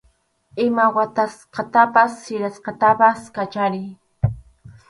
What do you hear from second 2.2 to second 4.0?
sirasqatapas kachariy.